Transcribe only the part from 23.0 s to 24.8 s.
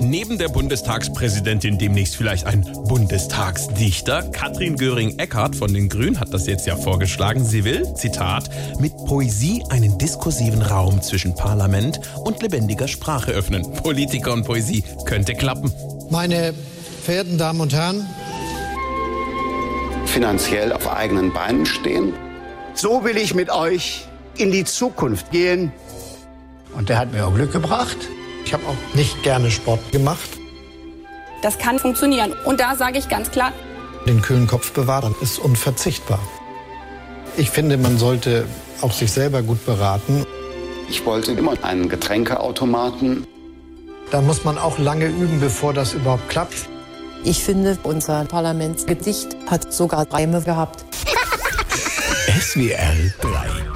will ich mit euch in die